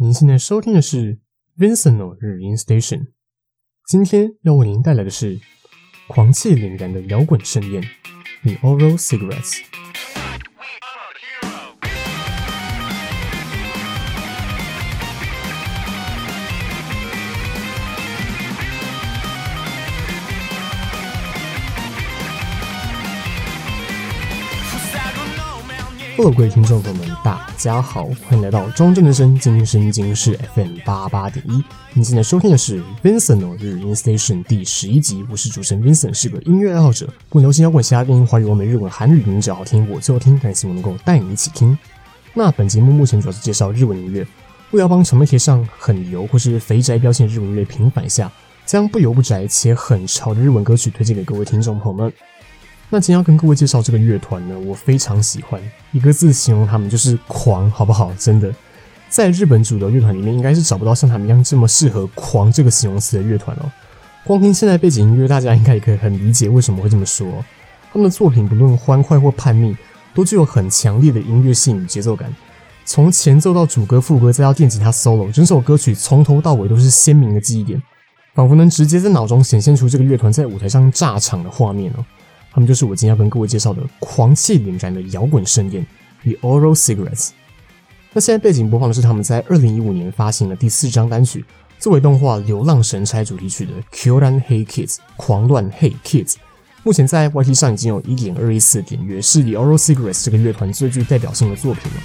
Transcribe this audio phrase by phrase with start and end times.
[0.00, 1.18] 您现在收听的是
[1.58, 3.08] Vincento 日音 Station，
[3.84, 5.40] 今天要为您带来的是
[6.06, 7.82] 狂气凛然的摇滚盛宴
[8.44, 9.58] ，The Oral Cigarettes。
[26.18, 31.62] 各位听众朋友们，大家好，欢迎来到庄正之声，今天是音是 FM 八八点一。
[31.94, 41.78] 你现在收听的是 Vincent 的日音 Station 第十一集，我是主持人 Vincent，是个音乐爱好者，不流行摇滚、其他电音、华语、欧美、日文、韩语，你只要好听我就要听，感谢我能够带你一起听。
[42.34, 44.26] 那本节目目前主要是介绍日文音乐，
[44.72, 48.30] 为了帮场面贴上很油或是肥宅标签的日文音乐平反一下，
[48.66, 52.12] 将不油不宅且很潮的日文歌曲推荐给各位听众朋友们。
[52.90, 55.60] 那今天要跟各位介绍这个乐团呢，我非常喜欢，
[55.92, 58.10] 一个字形容他们就是狂，好不好？
[58.18, 58.50] 真的，
[59.10, 63.70] 在日本主流乐团里面，应该是找不到像他们一样这么适合“狂”这个形容词的乐团哦。
[64.24, 67.44] 光听现在背景音乐，大家应该也可以很理解为什么会这么说。
[67.92, 69.76] 他们的作品不论欢快或叛逆，
[70.14, 72.34] 都具有很强烈的音乐性与节奏感。
[72.86, 77.82] 从前奏到主歌、副歌，再到电吉他 solo，整首歌曲从头到尾都是鲜明的记忆点，
[78.34, 82.04] 仿佛能直接在脑中显现出这个乐团在舞台上炸场的画面哦。
[82.58, 85.86] 他们就是我今天要跟各位介绍的狂气凛然的摇滚盛宴
[86.24, 87.28] ，The Oral Cigarettes。
[88.12, 91.44] 那现在背景播放的是他们在二零一五年发行的第四张单曲，
[91.78, 96.34] 作为动画《流浪神差》主题曲的《Kyoran Hey Kids》狂乱 Hey Kids。
[96.82, 102.02] 目前在 YT 上已经有一点二亿次点阅，是 The Oral Cigarettes 这个乐团最具代表性的作品了。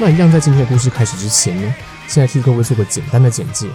[0.00, 1.74] 那一样，在今天的故事开始之前呢，
[2.06, 3.66] 现在替各位做个简单的简介。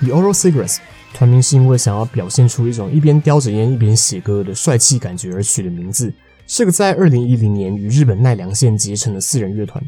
[0.00, 0.78] The Oral Cigarettes
[1.14, 6.12] 团名是因为想要表现出一种一边叼着烟一边写歌的帅气感觉而取的名字，
[6.48, 9.80] 是个在二零一零年与日本奈良县结成的四人乐团，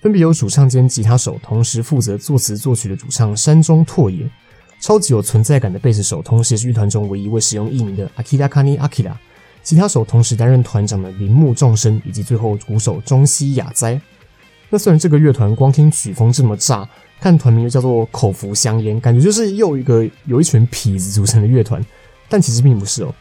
[0.00, 4.26] 分别由主唱兼吉他手，同时负责作词作曲的主唱山中拓也，
[4.80, 9.12] 超级有存在感的贝斯手，同时也是乐团中唯一一位使用艺名的 Akira Kani Akira，
[9.62, 14.00] 吉他手同时担任团长的铃木重生，以及最后鼓手中西雅哉。
[14.68, 16.88] 那虽然这个乐团光听曲风这么炸，
[17.20, 21.84] 看团名又叫做口服香烟，感觉就是又一个有一群痞子组成的乐团，
[22.28, 23.14] 但其实并不是哦。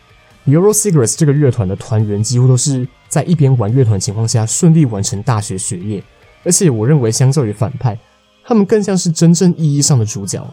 [0.47, 6.03] Eurocigarettes 这个乐团的团员几乎都是在一边玩乐团情况下顺利完成大学学业，
[6.44, 7.97] 而且我认为相较于反派，
[8.44, 10.45] 他们更像是真正意义上的主角。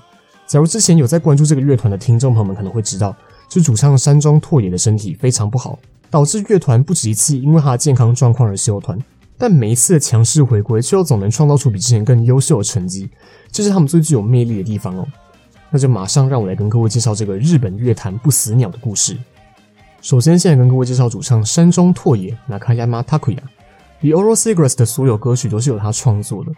[0.47, 3.15] 假如之前有在关注这个乐团的听众朋友们可能会知道，
[3.49, 5.79] 就主唱山庄拓也的身体非常不好，
[6.11, 8.99] 导致乐团不止一次因为他的健康状况而休团。
[9.43, 13.11] 但每一次的强势回归，却又总能创造出比之前更优秀的成绩，
[13.51, 15.05] 这是他们最具有魅力的地方哦。
[15.69, 19.19] 那就马上让我来跟各位介绍这个日本乐坛不死鸟的故事。
[20.01, 23.41] 首先，现在跟各位介绍主唱山中拓也 Nakayama Takuya。
[23.99, 26.53] The Oral Cigarettes 的所有歌曲都是由他创作的。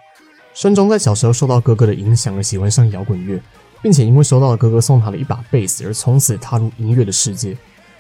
[0.53, 3.41] 山中在小时候受到哥哥的影响而喜欢上摇滚乐，
[3.83, 7.57] 并且因为收到了哥哥送他的一把贝斯而从此踏入音乐的世界。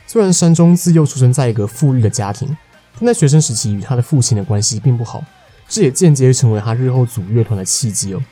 [0.06, 2.54] 虽然山中自幼出生在一个富裕的家庭。
[2.98, 5.24] 但在学生时期与他的父亲的关系并不好，
[5.68, 8.22] 这也间接成为他日后组乐团的契机哦。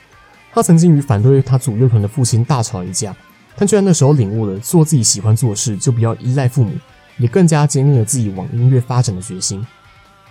[0.53, 3.15] 他曾经与反对他组乐团的父亲大吵一架，
[3.55, 6.71] 但居然那时候领悟了做自己喜欢做的事就不要依赖父母，
[7.17, 9.65] 也更加坚定了自己往音乐发展的决心。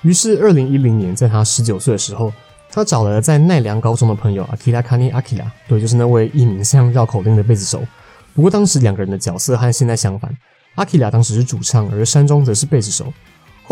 [0.02, 2.32] 于是，二零一零年，在他十九岁的时候，
[2.70, 7.84] 他找了在奈良高中的朋友 Akira Kani Akira，对，就是那位艺名像绕口令的贝斯手。
[8.34, 10.34] 不过当时两个人的角色和现在相反
[10.76, 13.12] ，Akira 当时是主唱，而山中则是贝斯手。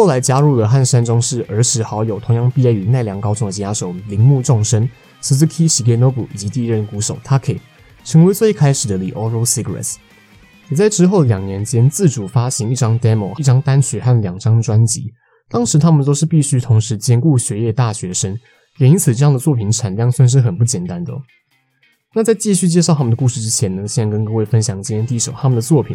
[0.00, 4.88] 后来加入了和山中是儿时好友，同样毕业于奈良高中的吉他手铃木重生、
[5.22, 7.58] Suzuki Shigenobu 以及第一任鼓手 Taki，
[8.02, 9.96] 成为最开始的 The Oral Cigarettes。
[10.70, 15.12] 也在之后两年间自主发行一张 demo、一张单曲和两张专辑。
[15.50, 18.34] 当时他们都是必须同时兼顾学业大学生，
[18.78, 21.20] 也因此这样的作品产量算是很不简单的哦。
[22.14, 25.94] 那在继续介绍他们的故事之前呢，先跟各位分享今天第一首他们的作品。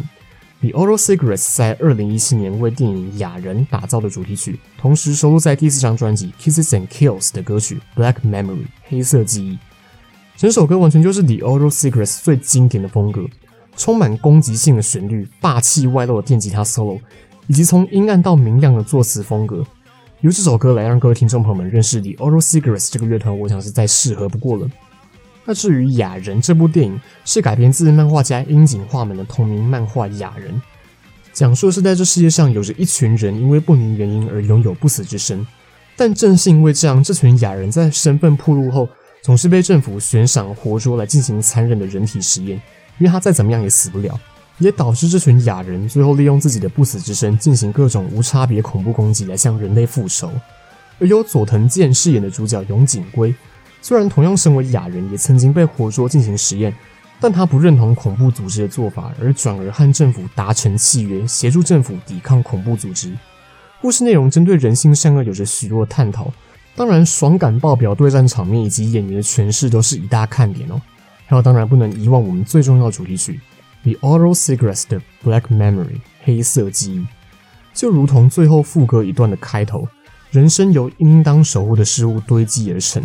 [0.60, 8.54] The Oral Cigarettes 在二零一七年为电影《亚人》打造的主题曲，同时收录在第四张专辑《Kisses and Kills》的歌曲《Black Memory》
[8.84, 9.58] 黑色记忆。
[10.36, 13.26] 整首歌完全就是 The Oral Cigarettes 最经典的风格，
[13.76, 16.98] 充满攻击性的旋律、霸气外露的电吉他 solo，
[17.46, 19.62] 以及从阴暗到明亮的作词风格。
[20.22, 24.66] 由这首歌来让各位听众朋友们认识 The Oral Cigarettes 这个乐团，我想是再适合不过了。
[25.46, 30.52] 那至于《雅人》这部电影，是改编自漫画家樱井画门的同名漫画《雅人》，
[31.32, 35.46] 讲述是在这世界上有着一群人因为不明原因而拥有不死之身，
[35.96, 38.88] 但正是因为这样，这群雅人在身份暴露后，
[39.22, 42.60] 总是被政府悬赏活捉来进行残忍的人体实验，
[42.98, 44.18] 因为他再怎么样也死不了，
[44.58, 50.32] 也导致这群雅人最后利用自己的不死之身进行各种无差别恐怖攻击来向人类复仇。
[50.98, 53.34] 而由佐藤健饰演的主角永井圭，
[53.86, 56.74] 虽然同样身为亚人，也曾经被活捉进行实验，
[57.20, 63.16] 但他不认同恐怖组织的做法，而转而和政府达成契约，协助政府抵抗恐怖组织。
[63.80, 66.32] 故事内容针对人性善恶有着许多探讨，
[66.74, 70.82] 当然爽感爆表对战场面以及演员的诠释都是一大看点哦。
[71.26, 73.40] 还有当然不能遗忘我们最重要的主题曲
[73.96, 75.84] 《The Oral Cigarettes》的《Black Memory》
[76.24, 77.06] 黑色记忆，
[77.72, 79.86] 就如同最后副歌一段的开头。
[80.32, 83.00] 人生由应当守护的事物堆积而成，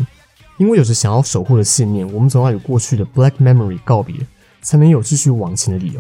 [0.62, 4.16] 因为有着想要守护的信念，我们总要与过去的 Black Memory 告别，
[4.62, 6.00] 才能有继续往前的理由。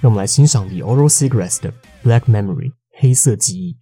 [0.00, 1.72] 让我们来欣赏 The Oral Cigarettes 的
[2.02, 3.76] Black Memory 黑色记忆。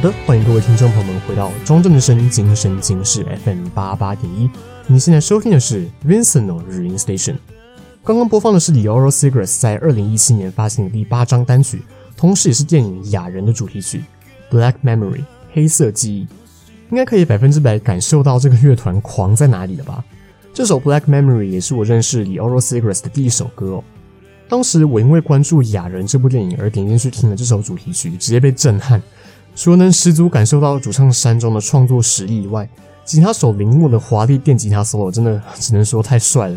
[0.00, 4.48] 好的，欢迎各位听众朋友们回到庄正的声音，精神警示 FM 八八点一。
[4.86, 7.34] 你现在收听的是 Vincent 日音 Station。
[8.02, 11.82] 刚刚播放的是 The Oral Cigarettes 在二零一七年发行的第八张单曲，
[12.16, 14.02] 同时也是电影《亚人》的主题曲
[14.56, 15.18] 《Black Memory》
[15.52, 16.26] 黑色记忆。
[16.88, 20.02] 应该可以百分之百感受到这个乐团狂在哪里了吧？
[20.54, 23.84] 这首《Black Memory》也是我认识 The Oral Cigarettes 的第一首歌哦。
[24.48, 29.02] 当时我因为关注《亚人》这部电影而点进去听了这首主题曲，直接被震撼。
[29.60, 32.66] 除了能十足感受到主唱山中的创作实力以外，
[33.04, 36.56] 吉他手铃木的华丽电吉他 solo 真的只能说太帅了。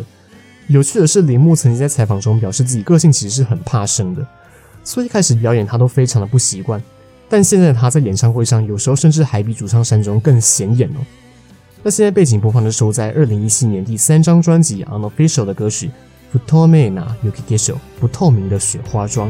[0.69, 4.25] 有趣的是，铃木曾经在采访中表示自己个性其实是很怕生的，
[4.85, 6.81] 所以一开始表演他都非常的不习惯。
[7.27, 11.03] 但现在他在演唱会上有时候甚至还比主唱山中更显眼哦。
[11.83, 15.91] 那现在背景播放的收在二零一七年第三张专辑《Unofficial》的歌曲
[16.39, 19.29] 《Futome na Yukigesho》不透明的雪花妆。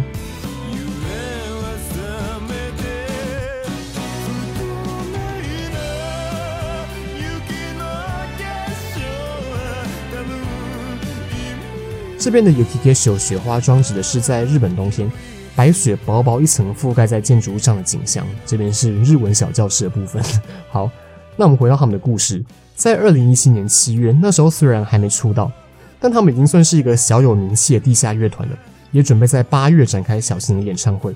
[12.23, 15.11] 这边的 Yukike s h o 雪花妆指的是在日本冬天，
[15.57, 18.25] 白雪薄薄一层覆盖在建筑物上的景象。
[18.45, 20.23] 这边是日文小教室的部分。
[20.71, 20.89] 好，
[21.35, 22.41] 那我们回到他们的故事，
[22.77, 25.51] 在二零一七年七月，那时候虽然还没出道，
[25.99, 28.57] 但他们已经算是一个小有名气的地下乐团了，
[28.93, 31.13] 也准备在八月展开小型的演唱会。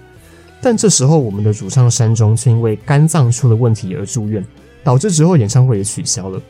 [0.62, 4.46] 但这时候，我们的主唱山中却因为肝脏出了问题而住院，
[4.84, 6.42] 导致之后演唱会也取消了。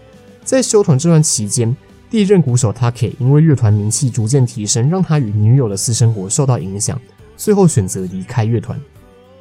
[0.43, 1.77] 在休团这段期间，
[2.09, 6.99] 第一任鼓手 Taki 因为乐团名气逐渐提升，让他与女友的私生活受到影响，
[7.35, 8.79] 最后选择离开乐团。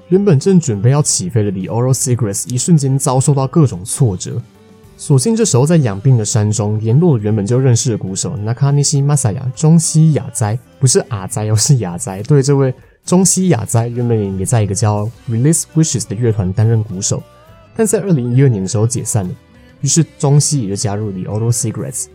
[0.09, 4.43] 原本正准备要起飞的 The Oral Cigarettes 一瞬间遭受到各种挫折。
[4.97, 12.23] 所幸这时候在养病的山中联络了原本就认识的鼓手 Nakanishi Masaya 中西雅哉，不是阿哉，而是雅哉。
[12.23, 12.73] 对，这位
[13.05, 17.23] 中西雅哉原本也在一个叫 Release Wishes 的乐团担任鼓手，
[17.77, 19.35] 但在二零一二年的时候解散了，
[19.83, 22.07] 于是中西也就加入 The Oral Cigarettes。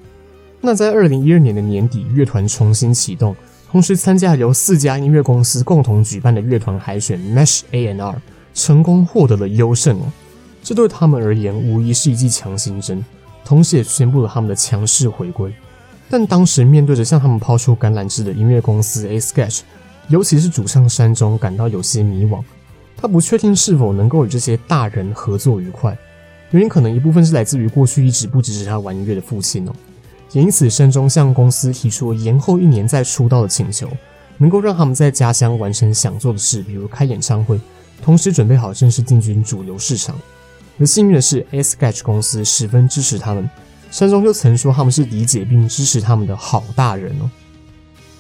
[0.64, 3.36] 那在二零一二年的年底，乐团重新启动，
[3.72, 8.22] 同时参加由四家音乐公司共同举办的乐团海选 Mesh A N R，
[8.54, 10.04] 成功获得了优胜哦。
[10.62, 13.04] 这对他们而言无疑是一剂强心针，
[13.44, 15.52] 同时也宣布了他们的强势回归。
[16.08, 19.62] 但当时面对着向他们抛出橄榄枝的音乐公司 A Sketch，
[20.10, 22.44] 尤其是主唱山中感到有些迷惘，
[22.96, 25.98] 他不确定是否能够与这些大人合作愉快。
[26.52, 29.74] 原因可能一部分是来自于过去一直不支持他玩音乐的父亲哦。
[30.34, 33.90] 也因此，山中向公司提出延后一年再出道的请求，
[34.38, 37.60] 能够让他们在家乡完成想做的事，比如开演唱会，
[38.02, 40.16] 同时准备好正式进军主流市场。
[40.80, 43.50] 而幸运的是，A Sketch 公司十分支持他们，
[43.92, 47.30] 山中就曾说他们是理解并支持他们的好大人哦。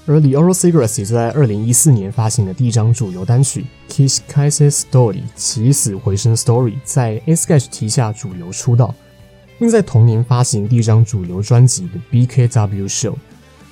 [0.05, 8.93] 而 The Oral Cigarettes 也在二零一四年发行的第一张主流单曲《Kishikaze Story》起死回生 Story，在 A Sketch 旗下主流出道。
[9.61, 13.13] 并在同年发行第一张主流专辑的 BKW Show，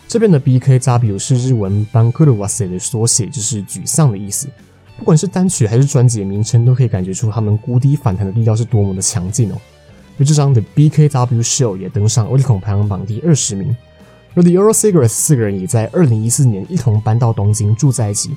[0.07, 4.47] 这边的 BKW 是日文 b a n k u r w a s e 的缩写，就是沮丧的意思。
[4.99, 9.55] 不管是单曲还是专辑的名称，都可以感觉出他们谷底反弹的力道是多么的强劲哦。
[10.19, 13.75] 而这张的 BKW Show 也登上 Oricon 排行榜第二十名。
[14.35, 18.29] 而 The Oral Cigarettes 四个人也在二零一四年一同搬到东京住在一起。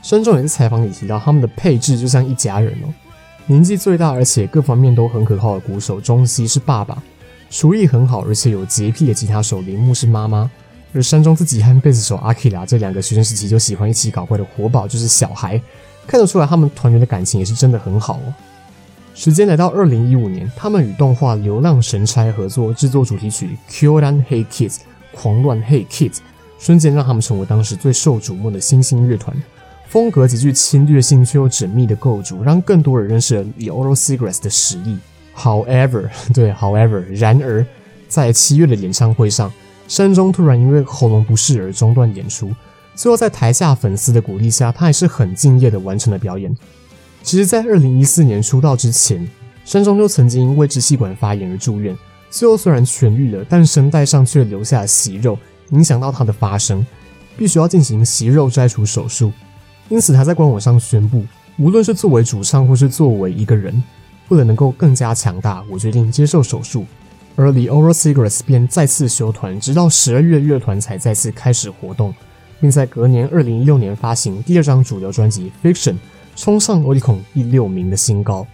[0.00, 2.88] 山中也在采访里提到，他们的配置就像一家人哦。
[3.46, 7.02] 年纪最大，而且各方面都很可靠的鼓手中西是爸爸，
[7.50, 10.50] 厨艺很好而且有洁癖的吉他手铃木是妈妈，
[10.94, 15.60] 而山中自己和贝斯手阿基拉这两个学生时期就喜欢一起搞怪的活宝就是小孩，
[16.06, 18.34] 看得出来他们团员的感情也是真的很好哦。
[19.14, 24.76] 时间来到二零一五年，他们与动画《流浪神差》合作制作主题曲《Kyoran Hey Kids》
[25.12, 26.16] 狂乱 Hey Kids，
[26.58, 29.36] 瞬间让他们成为当时最受瞩目的新兴乐团。
[29.88, 34.98] 风格极具侵略性却又缜密的构筑，让更多人认识了 The Oral Cigarettes 的实力。
[35.36, 37.64] However， 对，However，然而，
[38.08, 39.52] 在七月的演唱会上，
[39.86, 42.52] 山中突然因为喉咙不适而中断演出。
[42.94, 46.56] 最后在台下粉丝的鼓励下，他还是很敬业的完成了表演。
[47.22, 49.28] 其实，在二零一四年出道之前，
[49.64, 51.96] 山中就曾经因为支气管发炎而住院。
[52.30, 55.38] 最后虽然痊愈了，但声带上却留下了息肉，
[55.70, 56.84] 影响到他的发声，
[57.36, 59.32] 必须要进行息肉摘除手术。
[59.88, 61.24] 因此他在官网上宣布，
[61.58, 63.82] 无论是作为主唱或是作为一个人，
[64.28, 66.84] 为了能够更加强大，我决定接受手术。
[67.36, 72.14] 而 The Oral Cigarettes 便再次休团，直到十二月乐团才再次开始活动，
[72.60, 75.92] 并在隔年二零一六年发行第二张主流专辑《Fiction》，
[76.36, 78.46] 冲上 Oricon 第六名的新高。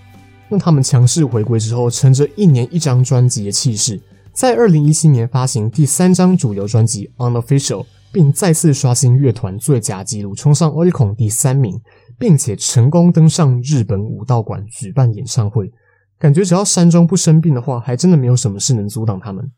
[0.48, 4.00] 那他们强势回归之后，乘着一年一张专辑的气势，
[4.32, 7.82] 在二零一七年发行第三张主流专辑《Unofficial》，
[8.12, 11.80] 并再次刷新乐团最佳纪录，冲上 Oricon 第三名，
[12.18, 15.70] 并且成功登上日本武道馆举办演唱会。
[16.18, 19.50] 感觉只要山中不生病的话，还真的没有什么事能阻挡他们。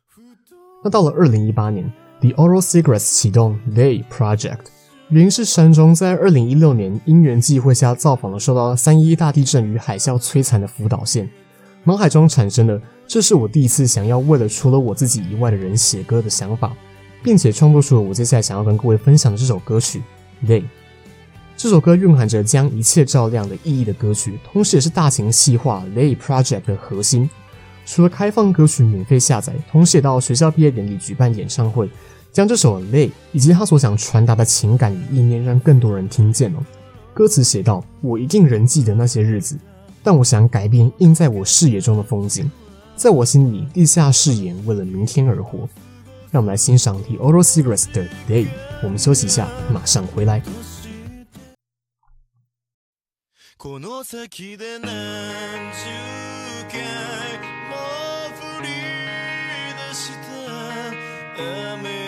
[0.84, 1.90] 那到了二零一八年
[2.20, 4.58] ，The Oral Cigarettes 启动 They Project，
[5.08, 11.28] 原因是山中在二零一六年因缘际会下造访了受到三一大地震与海啸摧残的福岛县，
[11.84, 16.72] 脑海中产生了这是我第一次想要为了除了我自己以外的人写歌的想法，
[17.22, 20.02] 并且创作出了我接下来想要跟各位分享的这首歌曲
[20.46, 20.64] They。
[21.56, 27.30] 这首歌蕴含着将一切照亮的意义的歌曲，同时也是大型企划 They Project 的核心。
[27.84, 31.88] 除了开放歌曲免费下载，同时也到学校毕业典礼举办演唱会，
[32.32, 36.58] 将这首 They 以及他所想传达的情感与意念让更多人听见哦。
[37.12, 39.58] 歌词写道：“我一定仍记得那些日子，
[40.02, 42.50] 但我想改变映在我视野中的风景，
[42.96, 45.68] 在我心里地下誓言为了明天而活。”
[46.32, 48.48] 让我们来欣赏 The Oral Cigarettes 的 Day。
[48.82, 50.42] 我们休息一下，马上回来。
[53.58, 55.84] この先で何十
[56.68, 56.80] 回
[57.68, 57.76] も
[58.40, 58.68] 降り
[59.76, 60.24] 出した
[61.74, 62.01] 雨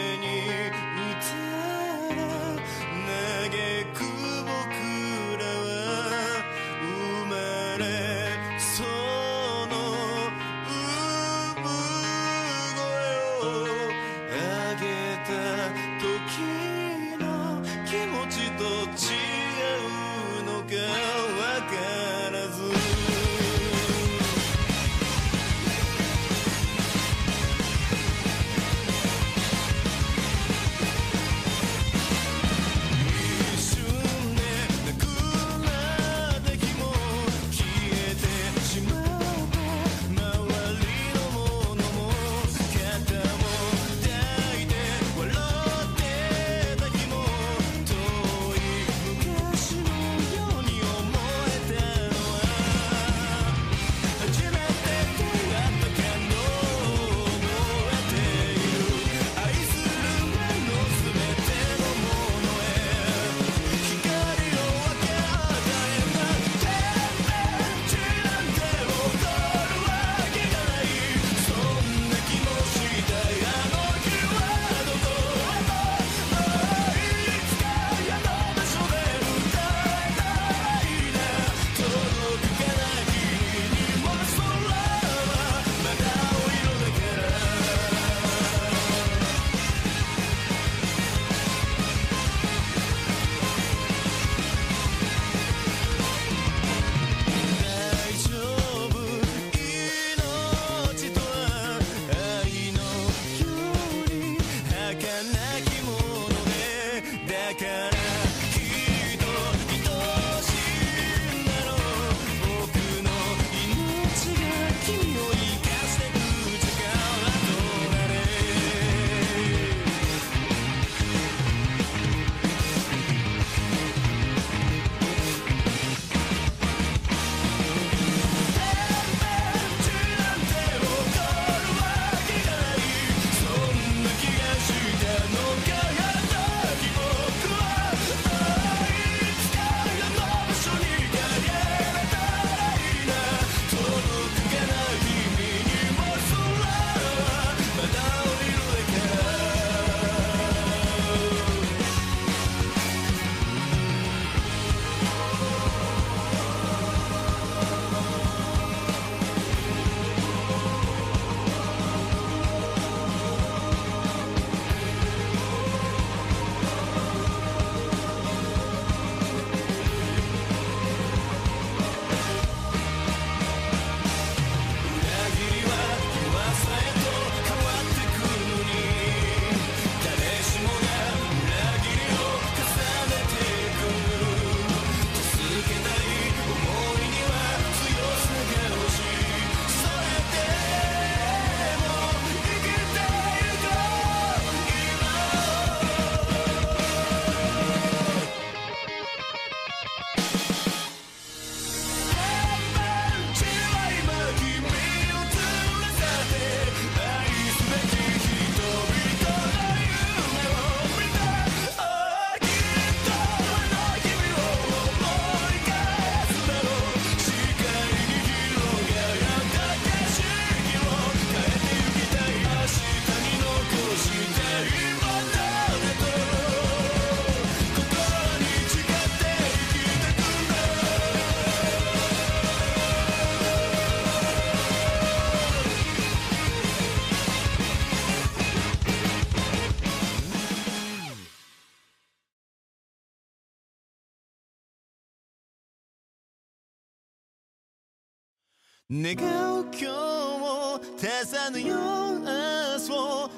[248.90, 251.72] 내가 겨워 태산의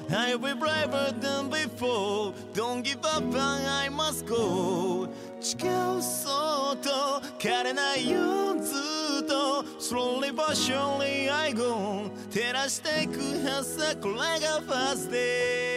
[0.09, 5.07] I will braver than before Don't give up I must go
[5.39, 15.76] 지켜서도 가려나요ずっと Slowly but surely I go 照らしてくはさこれが First Day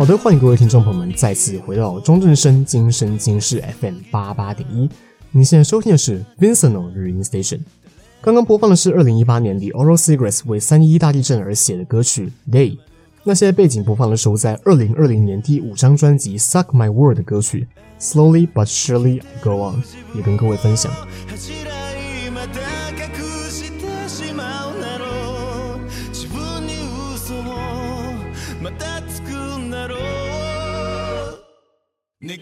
[0.00, 4.88] 好的，欢迎各位听众朋友们再次回到中正声今生今世 FM 八八点一。
[5.30, 7.60] 您现在收听的是 Vincent 日音 Station。
[8.22, 12.78] 刚刚播放的是二零一八年 The Oral Cigarettes 为三一大地震而写的歌曲 Day。
[13.24, 17.68] 那现在背景播放的收在二零二零年第五张专辑 Suck My World 的歌曲
[18.00, 19.82] Slowly But Surely I Go On，
[20.14, 20.90] 也跟各位分享。
[32.22, 32.36] 那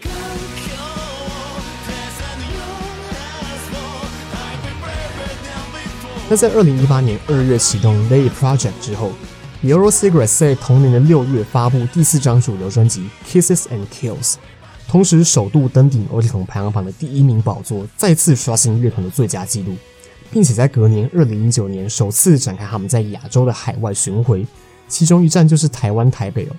[6.35, 9.13] 在二零一八年二月启动 Day Project 之后
[9.61, 14.33] ，The Oral Cigarettes 在同年的六月发布第四张主流专辑 Kisses and Kills，
[14.89, 19.77] 同时首度登顶 Oricon 排行榜的第一名宝座，再次刷新乐团的最佳纪录，
[20.29, 24.45] 并且在隔年二零一九年首次展开他们在亚洲的海外巡回，
[24.89, 26.55] 其中一站就是台湾台北哦。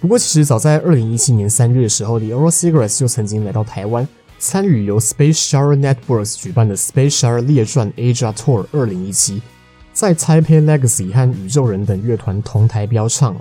[0.00, 4.08] 不过，其实早在二零一七年三月的时候，The Oral Cigarettes 就曾经来到台湾，
[4.38, 9.42] 参与由 Space Shuttle Networks 举办的 Space Shuttle 列传 Asia Tour 二零一七，
[9.92, 13.36] 在 Taipei Legacy 和宇宙人等乐团同台飙唱。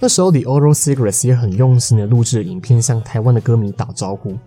[0.00, 4.38] 那时候，The Oral Cigarettes 也很用心的录制影片，向台湾的歌迷打招呼。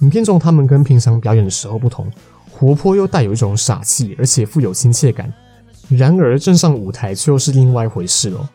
[0.00, 2.10] 影片中，他们跟平常表演的时候不同，
[2.50, 5.30] 活泼又带有一种傻气，而且富有亲切感。
[5.90, 8.48] 然而，站上舞台却又是另外一回事哦。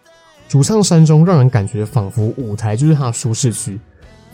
[0.50, 3.80] 主唱山中让人感觉仿佛舞台就是他的舒适区，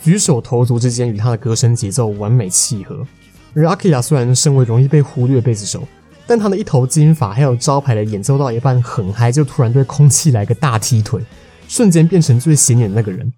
[0.01, 3.05] 举手投足之间与他的歌声节奏完美契合。
[3.53, 5.85] 而阿基亚虽然身为容易被忽略贝斯手，
[6.25, 11.21] 但他的一头金发还有招牌的演奏到一半很嗨，就突然对空气来个大踢腿，
[11.67, 13.29] 瞬间变成最显眼的那个人。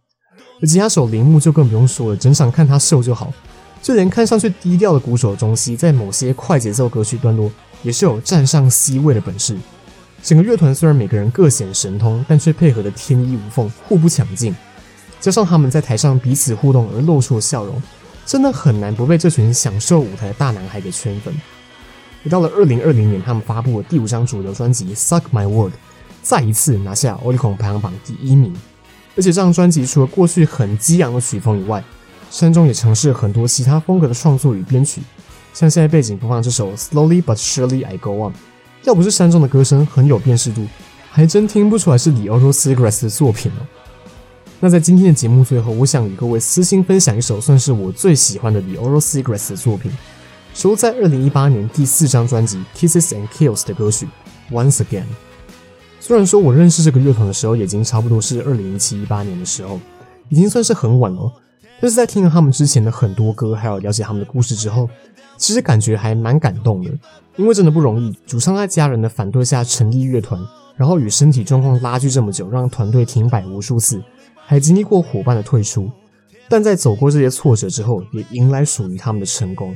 [0.61, 3.33] 而吉他手铃木就更不用说了，整场看他秀就好。
[3.81, 9.57] 就连看上去低调的鼓手中西，在某些快节奏歌曲段落也是有站上 C 位的本事。
[10.23, 14.55] 整个乐团虽然每个人各显神通，但却配合得天衣无缝，互不抢镜。
[15.19, 17.81] 加上他们在台上彼此互动而露出的笑容，
[18.25, 21.33] 真的很难不被这群享受舞台的大男孩给圈粉。
[22.25, 25.73] 而到了二零二零年，他们发布了第五张主流专辑《Suck My World》，
[26.21, 28.53] 再一次拿下 Oricon 排行榜第一名。
[29.15, 31.83] 而且这张专辑除了过去很激昂的曲风以外，
[32.29, 35.01] 山中也尝试了很多其他风格的创作与编曲，
[35.53, 38.31] 像现在背景播放这首《Slowly But Surely I Go On》。
[38.87, 40.65] 要不是山中的歌声很有辨识度，
[41.11, 43.67] 还真听不出来是 The Oral Cigarettes 的作品哦。
[44.61, 49.91] 那在今天的节目最后，我想与各位私心分享一首算是我最喜欢的 The Oral Cigarettes 的作品，
[50.53, 54.07] 收录在二零一八年第四张专辑《Kisses and Kills》的歌曲
[54.53, 55.01] 《Once Again》。
[55.99, 59.81] 虽然说我认识这个乐团的时候，已经差不多是二零一七一八年的时候，
[60.29, 61.29] 已经算是很晚了，
[61.81, 64.89] 但是在听了他们之前的很多歌，还有了解他们的故事之后，
[65.37, 66.91] 其实感觉还蛮感动的。
[67.35, 70.41] 因为真的不容易，主唱在家人的反对下成立乐团，
[70.75, 74.03] 然后与身体状况拉锯这么久，让团队停摆无数次，
[74.35, 75.87] 还经历过伙伴的退出，
[76.49, 79.75] 但在走过这些挫折之后，也迎来属于他们的成功。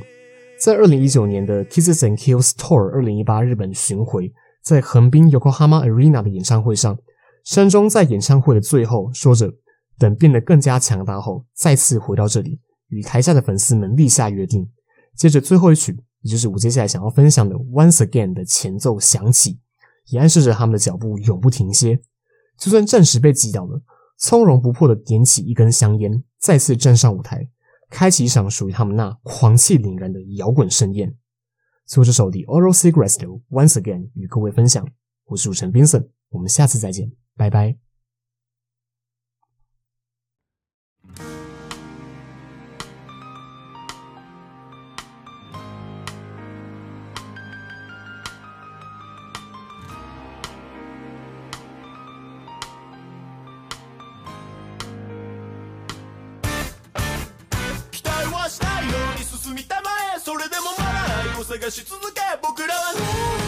[0.58, 4.32] 在二零一九年的 Kisses and Kills Tour 二零一八日本巡回，
[4.64, 6.98] 在横滨 Yokohama Arena 的演唱会上，
[7.44, 9.52] 山中在演唱会的最后说着
[9.98, 14.68] ：“等变得更加强大后，再次回到这里，与台下的粉丝们立下约定。”
[15.16, 16.02] 接着最后一曲。
[16.22, 19.58] 也就是我接下来想要分享的《Once Again》的前奏响起，
[20.06, 22.00] 也暗示着他们的脚步永不停歇。
[22.56, 23.82] 就算暂时被击倒了，
[24.18, 27.48] 从容不迫的点起一根香烟，再次站上舞台，
[27.90, 31.12] 开启一场属于他们那狂气凛然的摇滚盛宴。
[31.86, 34.86] 最后这首 The Oral Cigarettes 的《Once Again》与各位分享。
[35.24, 37.91] 我是主持人 Vincent，我们下次再见，拜拜。
[61.58, 63.41] 探し続け僕らは。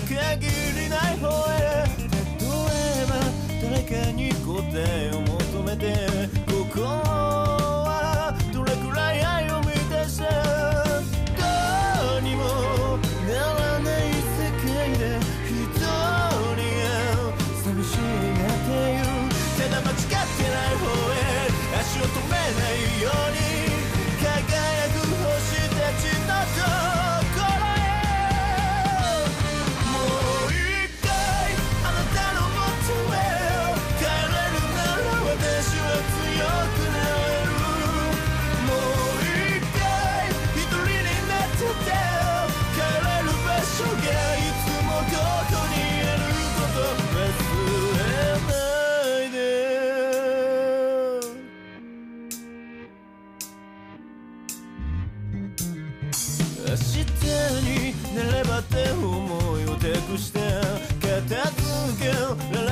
[0.00, 0.46] 限
[0.80, 1.86] りない方へ。
[2.38, 2.46] 例
[3.02, 3.12] えば
[3.62, 5.37] 誰かに答えを
[57.62, 60.38] になればって思いを託して
[61.00, 62.67] 片付けられ